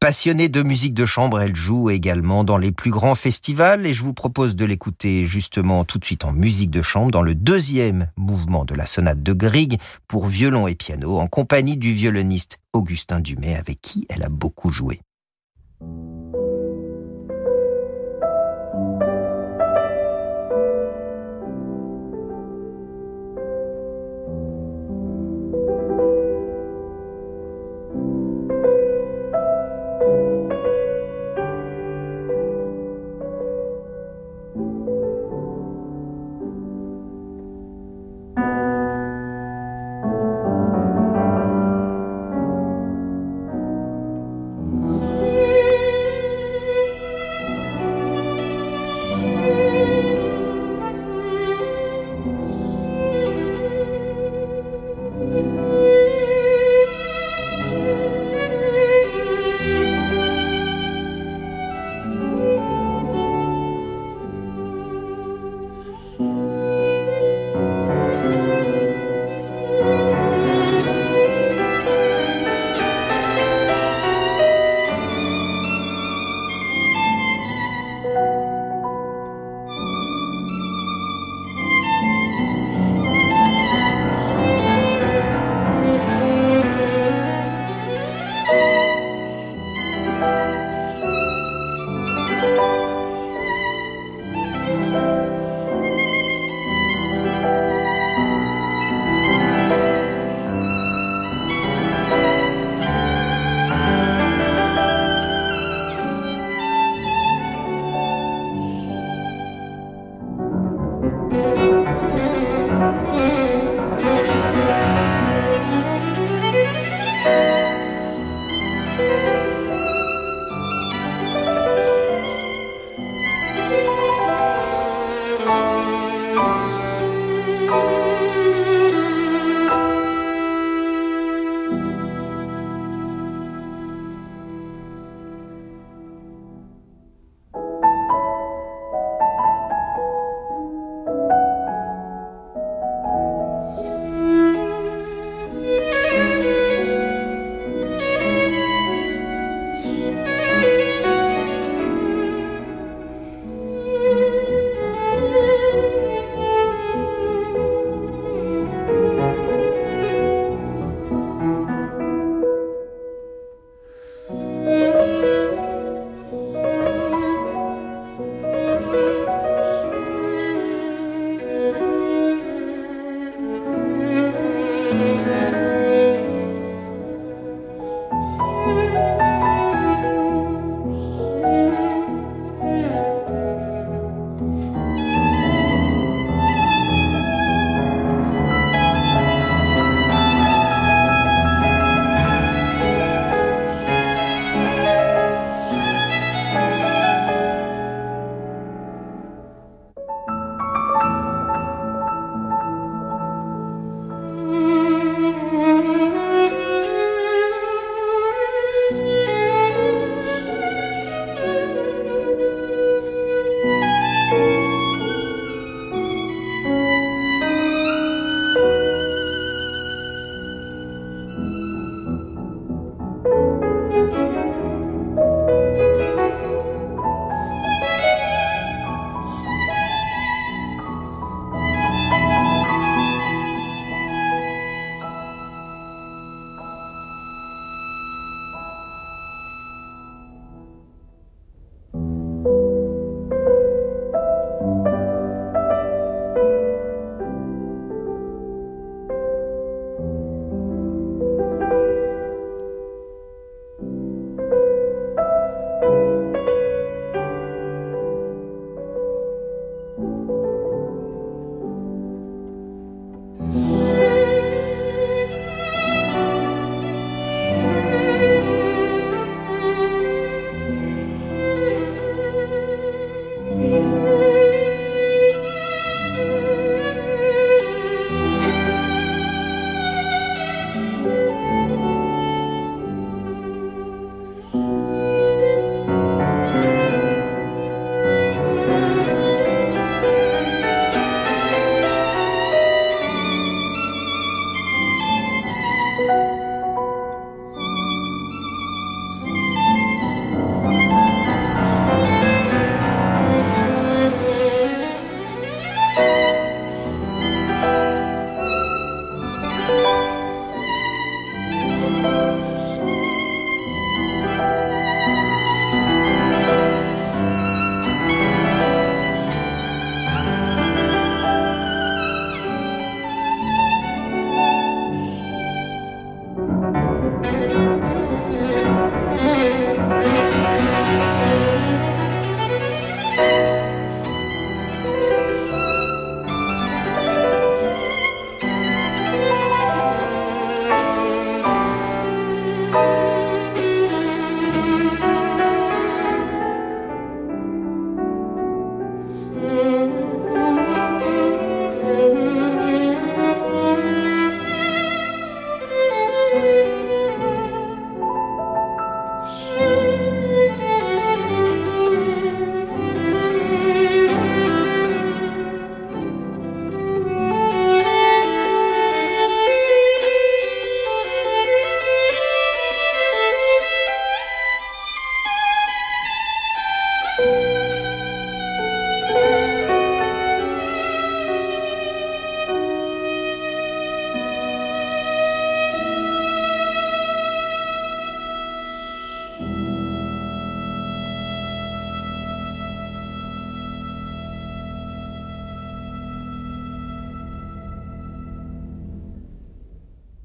Passionnée 0.00 0.48
de 0.48 0.62
musique 0.62 0.94
de 0.94 1.06
chambre, 1.06 1.40
elle 1.40 1.56
joue 1.56 1.90
également 1.90 2.44
dans 2.44 2.58
les 2.58 2.72
plus 2.72 2.90
grands 2.90 3.14
festivals 3.14 3.86
et 3.86 3.94
je 3.94 4.02
vous 4.02 4.12
propose 4.12 4.54
de 4.54 4.64
l'écouter 4.64 5.26
justement 5.26 5.84
tout 5.84 5.98
de 5.98 6.04
suite 6.04 6.24
en 6.24 6.32
musique 6.32 6.70
de 6.70 6.82
chambre 6.82 7.10
dans 7.10 7.22
le 7.22 7.34
deuxième 7.34 8.10
mouvement 8.16 8.64
de 8.64 8.74
la 8.74 8.86
sonate 8.86 9.22
de 9.22 9.32
Grieg 9.32 9.80
pour 10.06 10.26
violon 10.26 10.68
et 10.68 10.74
piano 10.74 11.18
en 11.18 11.26
compagnie 11.26 11.76
du 11.76 11.92
violoniste 11.92 12.58
Augustin 12.72 13.20
Dumay 13.20 13.56
avec 13.56 13.80
qui 13.80 14.06
elle 14.08 14.22
a 14.22 14.28
beaucoup 14.28 14.70
joué. 14.70 15.00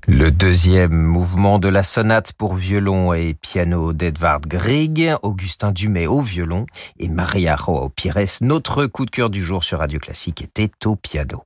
Le 0.05 0.31
deuxième 0.31 0.91
mouvement 0.91 1.59
de 1.59 1.69
la 1.69 1.81
sonate 1.81 2.33
pour 2.33 2.55
violon 2.55 3.13
et 3.13 3.33
piano 3.35 3.93
d'Edvard 3.93 4.41
Grieg, 4.41 5.15
Augustin 5.21 5.71
Dumay 5.71 6.07
au 6.07 6.19
violon 6.19 6.65
et 6.99 7.07
Maria 7.07 7.55
Joao 7.55 7.87
Pires. 7.87 8.39
Notre 8.41 8.85
coup 8.85 9.05
de 9.05 9.11
cœur 9.11 9.29
du 9.29 9.41
jour 9.41 9.63
sur 9.63 9.79
Radio 9.79 9.99
Classique 9.99 10.41
était 10.41 10.71
au 10.85 10.97
piano. 10.97 11.45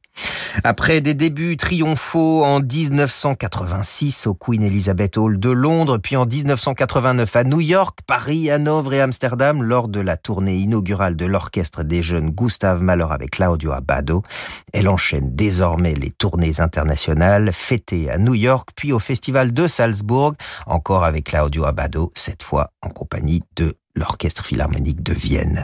Après 0.64 1.02
des 1.02 1.14
débuts 1.14 1.58
triomphaux 1.58 2.44
en 2.44 2.60
1986 2.60 4.28
au 4.28 4.34
Queen 4.34 4.64
Elizabeth 4.64 5.18
Hall 5.18 5.40
de 5.40 5.50
Londres, 5.50 5.98
puis 5.98 6.16
en 6.16 6.26
1989 6.26 7.36
à 7.36 7.44
New 7.44 7.62
York, 7.62 8.00
Paris, 8.06 8.50
Hanovre 8.50 8.94
et 8.94 9.02
Amsterdam, 9.02 9.62
lors 9.62 9.88
de 9.88 10.00
la 10.00 10.18
tournée 10.18 10.58
inaugurale 10.58 11.16
de 11.16 11.26
l'orchestre 11.26 11.84
des 11.84 12.02
jeunes 12.04 12.30
Gustave 12.32 12.82
Mahler 12.82 13.08
avec 13.10 13.32
Claudio 13.32 13.72
Abbado, 13.72 14.24
elle 14.74 14.88
enchaîne 14.88 15.36
désormais 15.36 15.94
les 15.94 16.12
tournées 16.12 16.60
internationales, 16.60 17.52
fêtées 17.54 18.10
à 18.10 18.18
New 18.18 18.36
York, 18.36 18.70
puis 18.76 18.94
au 18.94 19.00
Festival 19.00 19.54
de 19.54 19.68
Salzbourg, 19.68 20.34
encore 20.66 21.04
avec 21.04 21.26
Claudio 21.26 21.66
Abbado, 21.66 22.12
cette 22.16 22.44
fois 22.44 22.72
en 22.82 22.90
compagnie 22.90 23.44
de 23.56 23.74
l'Orchestre 23.98 24.46
Philharmonique 24.46 25.04
de 25.04 25.14
Vienne. 25.14 25.64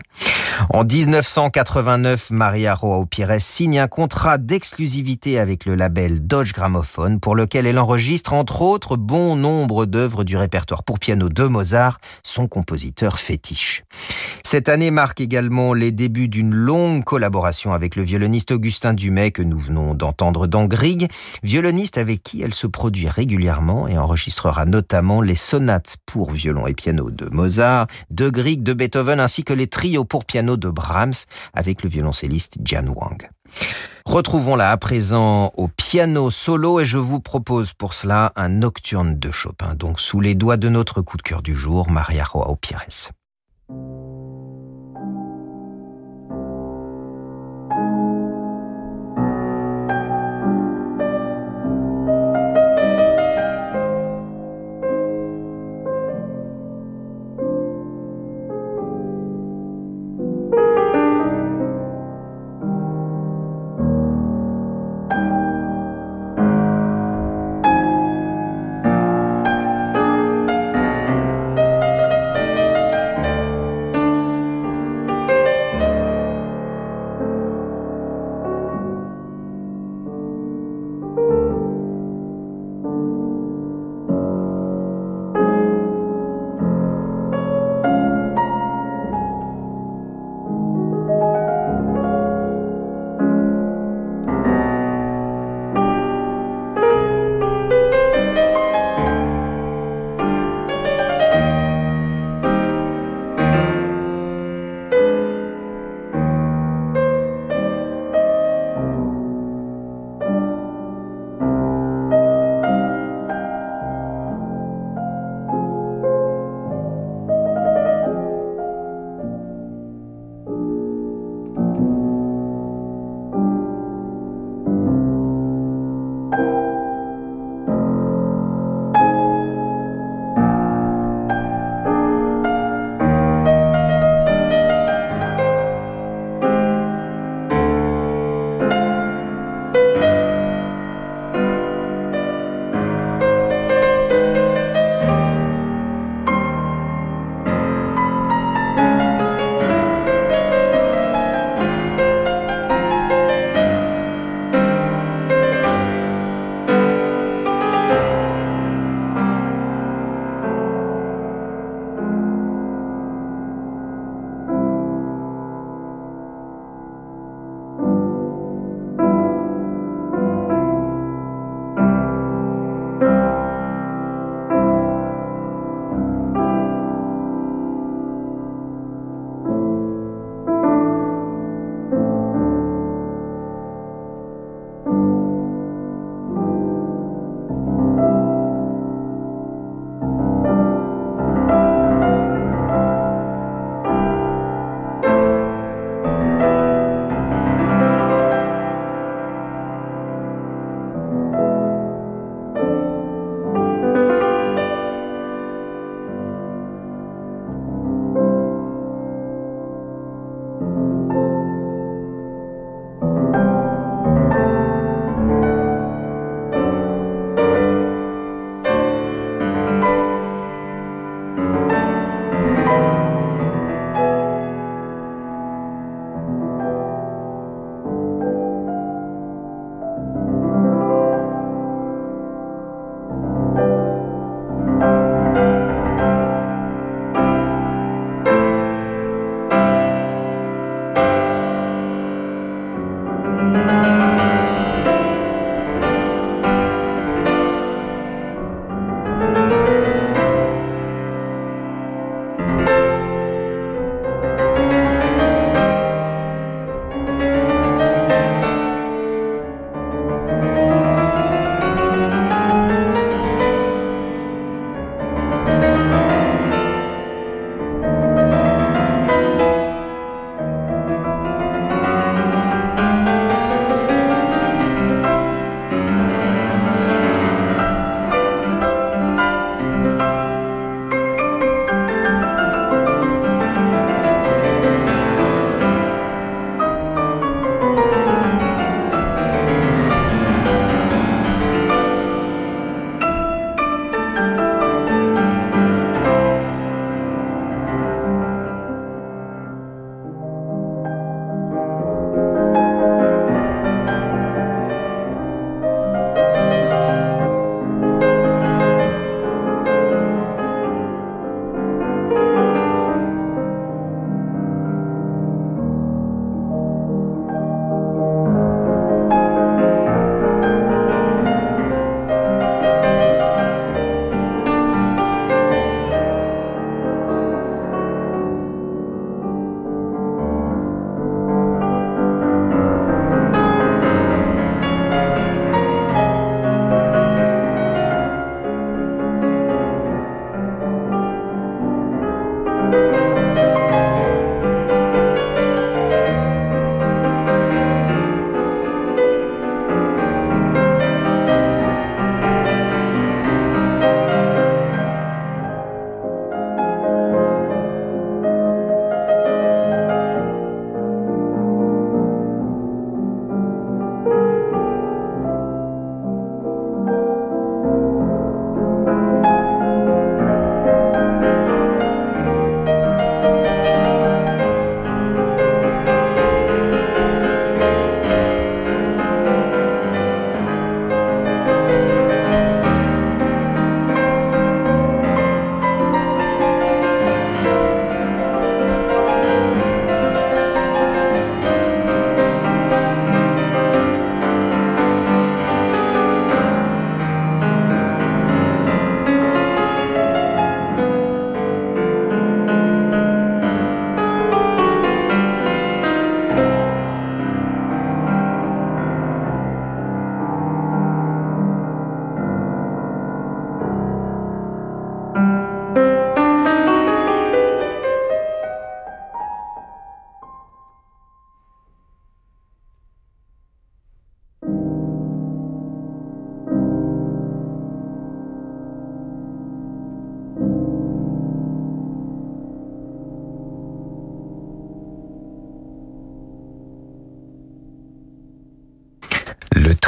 En 0.70 0.84
1989, 0.84 2.30
Maria 2.32 2.76
Joao 2.80 3.06
Pires 3.06 3.40
signe 3.40 3.80
un 3.80 3.88
contrat 3.88 4.38
d'exclusivité 4.38 5.40
avec 5.40 5.66
le 5.66 5.76
label 5.76 6.26
Dodge 6.26 6.54
Gramophone 6.54 7.20
pour 7.20 7.36
lequel 7.36 7.66
elle 7.66 7.80
enregistre 7.80 8.34
entre 8.34 8.62
autres 8.62 8.98
bon 8.98 9.36
nombre 9.36 9.86
d'œuvres 9.86 10.24
du 10.24 10.38
répertoire 10.38 10.84
pour 10.84 11.00
piano 11.00 11.30
de 11.30 11.44
Mozart, 11.44 12.00
son 12.24 12.48
compositeur 12.48 13.20
fétiche. 13.20 13.84
Cette 14.44 14.70
année 14.70 14.92
marque 14.92 15.22
également 15.22 15.74
les 15.74 15.92
débuts 15.92 16.28
d'une 16.28 16.54
longue 16.54 17.04
collaboration 17.04 17.74
avec 17.74 17.96
le 17.96 18.04
violoniste 18.04 18.52
Augustin 18.52 18.94
Dumay 18.94 19.32
que 19.32 19.42
nous 19.42 19.58
venons 19.58 19.94
d'entendre 19.94 20.48
dans 20.48 20.66
Grieg, 20.66 21.10
violoniste 21.44 21.98
avec 21.98 22.24
qui 22.24 22.42
elle 22.42 22.54
se 22.54 22.68
produit 22.68 23.08
régulièrement 23.08 23.88
et 23.88 23.98
enregistrera 23.98 24.66
notamment 24.66 25.22
les 25.22 25.36
sonates 25.36 25.98
pour 26.06 26.32
violon 26.32 26.68
et 26.68 26.74
piano 26.74 27.10
de 27.10 27.30
Mozart, 27.32 27.88
Grieg, 28.30 28.64
de 28.64 28.74
Beethoven 28.74 29.20
ainsi 29.20 29.44
que 29.44 29.54
les 29.54 29.68
trios 29.68 30.06
pour 30.06 30.26
piano 30.26 30.58
de 30.58 30.70
Brahms 30.70 31.14
avec 31.54 31.84
le 31.84 31.90
violoncelliste 31.90 32.56
Jan 32.64 32.88
Wang. 32.88 33.30
Retrouvons-la 34.06 34.72
à 34.72 34.78
présent 34.78 35.52
au 35.56 35.68
piano 35.68 36.30
solo 36.30 36.80
et 36.80 36.86
je 36.86 36.98
vous 36.98 37.20
propose 37.20 37.74
pour 37.74 37.94
cela 37.94 38.34
un 38.36 38.50
nocturne 38.50 39.18
de 39.18 39.32
Chopin, 39.32 39.76
donc 39.76 40.00
sous 40.00 40.20
les 40.20 40.36
doigts 40.36 40.58
de 40.58 40.70
notre 40.70 41.02
coup 41.02 41.18
de 41.18 41.22
cœur 41.22 41.42
du 41.42 41.56
jour, 41.56 41.90
Maria 41.90 42.26
Joao 42.32 42.56
Pires. 42.56 43.12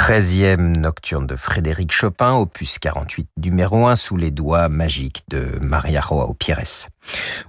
13e 0.08 0.56
nocturne 0.58 1.26
de 1.26 1.36
Frédéric 1.36 1.92
Chopin, 1.92 2.34
opus 2.34 2.78
48 2.78 3.28
numéro 3.44 3.88
1, 3.88 3.96
sous 3.96 4.16
les 4.16 4.30
doigts 4.30 4.70
magiques 4.70 5.24
de 5.30 5.58
Maria 5.64 6.00
Joao 6.00 6.36
Pires. 6.36 6.90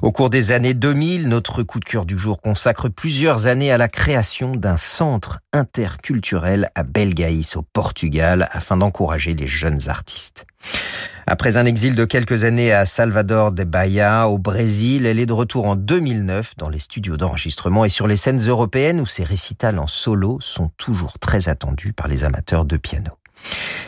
Au 0.03 0.13
cours 0.13 0.31
des 0.31 0.53
années 0.53 0.75
2000, 0.75 1.29
notre 1.29 1.63
coup 1.63 1.81
de 1.81 1.85
cœur 1.85 2.05
du 2.05 2.19
jour 2.19 2.41
consacre 2.41 2.89
plusieurs 2.89 3.47
années 3.47 3.73
à 3.73 3.79
la 3.79 3.89
création 3.89 4.53
d'un 4.53 4.77
centre 4.77 5.41
interculturel 5.53 6.71
à 6.75 6.83
Belgaïs, 6.83 7.57
au 7.57 7.63
Portugal, 7.63 8.49
afin 8.53 8.77
d'encourager 8.77 9.35
les 9.35 9.47
jeunes 9.47 9.89
artistes. 9.89 10.47
Après 11.27 11.57
un 11.57 11.67
exil 11.67 11.95
de 11.95 12.05
quelques 12.05 12.45
années 12.45 12.73
à 12.73 12.87
Salvador 12.87 13.53
de 13.53 13.65
Bahia, 13.65 14.29
au 14.29 14.39
Brésil, 14.39 15.07
elle 15.07 15.19
est 15.19 15.27
de 15.27 15.33
retour 15.33 15.67
en 15.67 15.75
2009 15.75 16.57
dans 16.57 16.69
les 16.69 16.79
studios 16.79 17.17
d'enregistrement 17.17 17.85
et 17.85 17.89
sur 17.89 18.07
les 18.07 18.17
scènes 18.17 18.47
européennes 18.47 19.01
où 19.01 19.07
ses 19.07 19.25
récitals 19.25 19.79
en 19.79 19.87
solo 19.87 20.39
sont 20.41 20.71
toujours 20.77 21.19
très 21.19 21.49
attendus 21.49 21.93
par 21.93 22.07
les 22.07 22.25
amateurs 22.25 22.65
de 22.65 22.77
piano. 22.77 23.13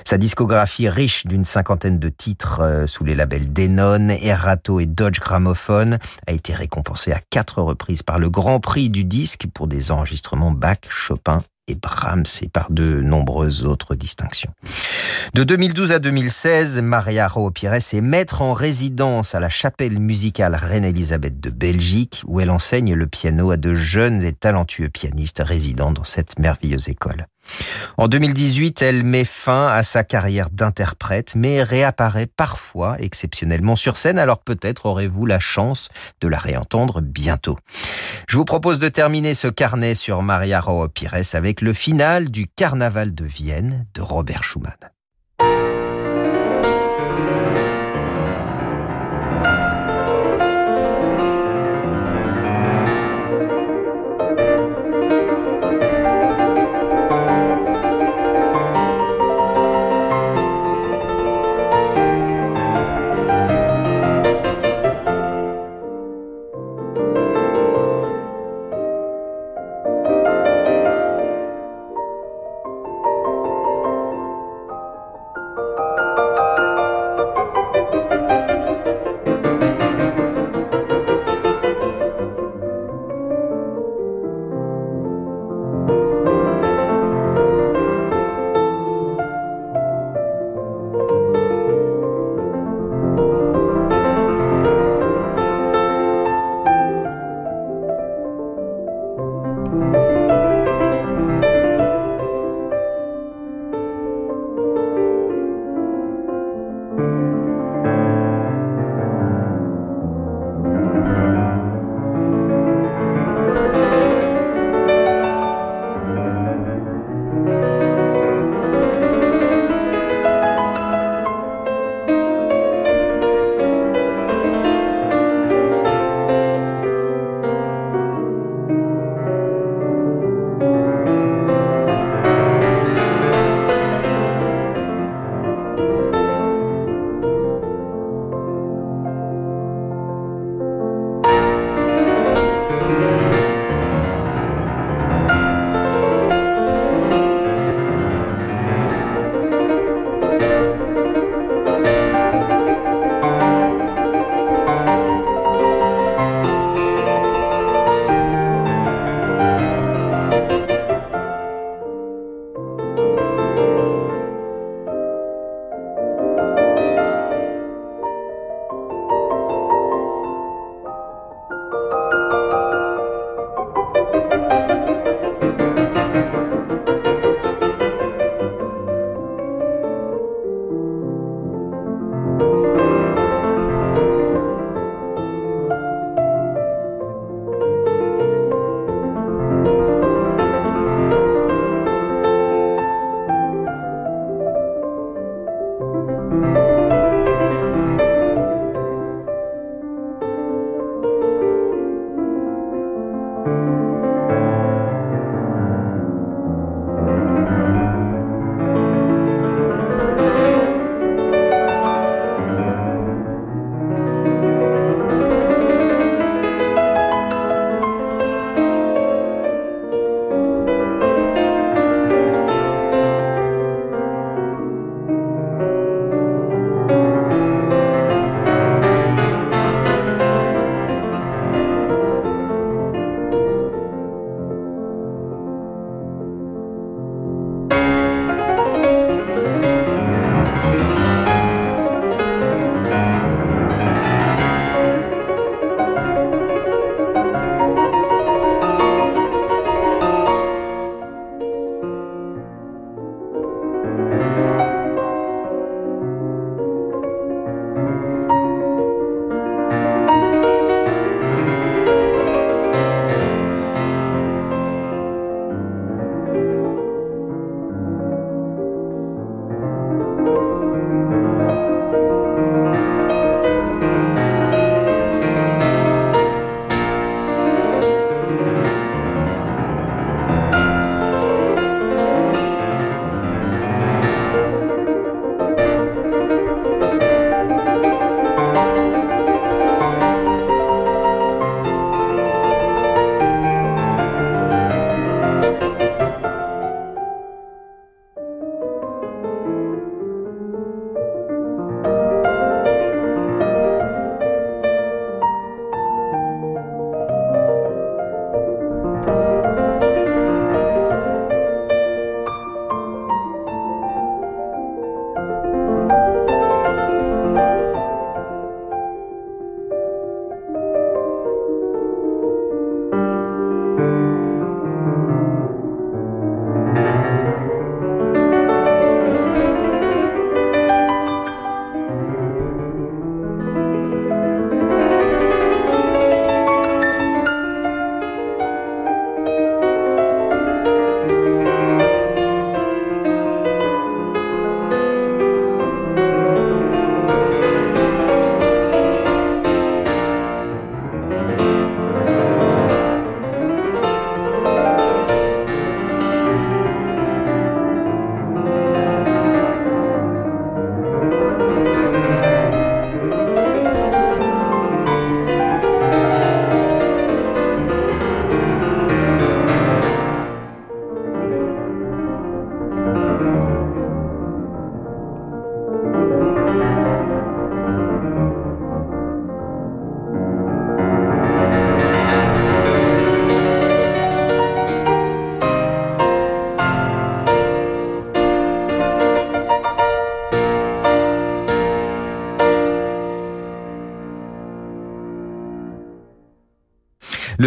Sa 0.04 0.16
discographie 0.16 0.88
riche 0.88 1.26
d'une 1.26 1.44
cinquantaine 1.44 1.98
de 1.98 2.08
titres 2.08 2.60
euh, 2.60 2.86
sous 2.86 3.04
les 3.04 3.14
labels 3.14 3.52
Denon, 3.52 4.08
Erato 4.08 4.80
et 4.80 4.86
Dodge 4.86 5.20
Gramophone 5.20 5.98
a 6.26 6.32
été 6.32 6.54
récompensée 6.54 7.12
à 7.12 7.20
quatre 7.30 7.60
reprises 7.60 8.02
par 8.02 8.18
le 8.18 8.30
Grand 8.30 8.60
Prix 8.60 8.90
du 8.90 9.04
disque 9.04 9.46
pour 9.52 9.66
des 9.66 9.90
enregistrements 9.90 10.50
Bach, 10.50 10.78
Chopin 10.88 11.42
et 11.68 11.74
Brahms 11.74 12.24
et 12.40 12.48
par 12.48 12.70
de 12.70 13.00
nombreuses 13.02 13.64
autres 13.64 13.94
distinctions. 13.94 14.52
De 15.34 15.44
2012 15.44 15.92
à 15.92 15.98
2016, 15.98 16.80
Maria 16.80 17.28
Roa 17.28 17.50
Pires 17.50 17.74
est 17.74 18.00
maître 18.00 18.40
en 18.42 18.54
résidence 18.54 19.34
à 19.34 19.40
la 19.40 19.48
chapelle 19.48 19.98
musicale 19.98 20.54
Reine-Élisabeth 20.54 21.38
de 21.38 21.50
Belgique 21.50 22.22
où 22.26 22.40
elle 22.40 22.50
enseigne 22.50 22.94
le 22.94 23.06
piano 23.06 23.50
à 23.50 23.56
de 23.56 23.74
jeunes 23.74 24.22
et 24.24 24.32
talentueux 24.32 24.88
pianistes 24.88 25.42
résidant 25.44 25.92
dans 25.92 26.04
cette 26.04 26.38
merveilleuse 26.38 26.88
école. 26.88 27.26
En 27.96 28.08
2018, 28.08 28.82
elle 28.82 29.04
met 29.04 29.24
fin 29.24 29.66
à 29.68 29.82
sa 29.82 30.04
carrière 30.04 30.50
d'interprète, 30.50 31.34
mais 31.34 31.62
réapparaît 31.62 32.26
parfois 32.26 32.96
exceptionnellement 33.00 33.76
sur 33.76 33.96
scène, 33.96 34.18
alors 34.18 34.38
peut-être 34.38 34.86
aurez-vous 34.86 35.26
la 35.26 35.40
chance 35.40 35.88
de 36.20 36.28
la 36.28 36.38
réentendre 36.38 37.00
bientôt. 37.00 37.56
Je 38.28 38.36
vous 38.36 38.44
propose 38.44 38.78
de 38.78 38.88
terminer 38.88 39.34
ce 39.34 39.48
carnet 39.48 39.94
sur 39.94 40.22
Maria 40.22 40.60
Roa 40.60 40.88
Pires 40.88 41.14
avec 41.32 41.60
le 41.60 41.72
final 41.72 42.30
du 42.30 42.46
Carnaval 42.46 43.14
de 43.14 43.24
Vienne 43.24 43.86
de 43.94 44.02
Robert 44.02 44.44
Schumann. 44.44 44.76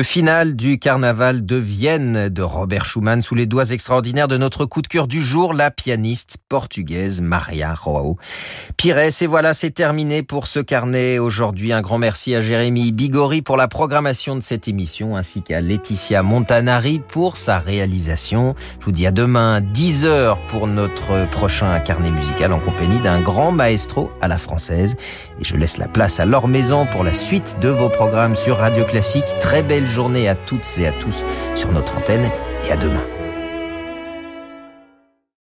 Le 0.01 0.05
final 0.05 0.55
du 0.55 0.79
carnaval 0.79 1.45
de 1.45 1.57
Vienne 1.57 2.29
de 2.29 2.41
Robert 2.41 2.85
Schumann 2.85 3.21
sous 3.21 3.35
les 3.35 3.45
doigts 3.45 3.67
extraordinaires 3.67 4.27
de 4.27 4.35
notre 4.35 4.65
coup 4.65 4.81
de 4.81 4.87
cœur 4.87 5.05
du 5.05 5.21
jour, 5.21 5.53
la 5.53 5.69
pianiste 5.69 6.37
portugaise 6.49 7.21
Maria 7.21 7.75
Joao 7.75 8.17
Pires. 8.77 8.97
Et 8.97 9.27
voilà, 9.27 9.53
c'est 9.53 9.69
terminé 9.69 10.23
pour 10.23 10.47
ce 10.47 10.59
carnet 10.59 11.19
aujourd'hui. 11.19 11.71
Un 11.71 11.81
grand 11.81 11.99
merci 11.99 12.33
à 12.33 12.41
Jérémy 12.41 12.91
Bigori 12.91 13.43
pour 13.43 13.57
la 13.57 13.67
programmation 13.67 14.35
de 14.35 14.41
cette 14.41 14.67
émission 14.67 15.15
ainsi 15.15 15.43
qu'à 15.43 15.61
Laetitia 15.61 16.23
Montanari 16.23 16.99
pour 17.07 17.37
sa 17.37 17.59
réalisation. 17.59 18.55
Je 18.79 18.85
vous 18.85 18.91
dis 18.91 19.05
à 19.05 19.11
demain 19.11 19.61
10h 19.61 20.35
pour 20.49 20.65
notre 20.65 21.29
prochain 21.29 21.79
carnet 21.79 22.09
musical 22.09 22.53
en 22.53 22.59
compagnie 22.59 22.99
d'un 23.01 23.21
grand 23.21 23.51
maestro 23.51 24.11
à 24.19 24.27
la 24.27 24.39
française. 24.39 24.95
Et 25.39 25.45
je 25.45 25.55
laisse 25.57 25.77
la 25.77 25.87
place 25.87 26.19
à 26.19 26.25
leur 26.25 26.47
maison 26.47 26.87
pour 26.87 27.03
la 27.03 27.13
suite 27.13 27.57
de 27.61 27.69
vos 27.69 27.89
programmes 27.89 28.35
sur 28.35 28.57
Radio 28.57 28.83
Classique. 28.83 29.25
Très 29.39 29.61
belle 29.61 29.90
journée 29.91 30.27
à 30.27 30.35
toutes 30.35 30.79
et 30.79 30.87
à 30.87 30.91
tous 30.91 31.23
sur 31.55 31.71
notre 31.71 31.97
antenne 31.97 32.29
et 32.65 32.71
à 32.71 32.77
demain. 32.77 33.20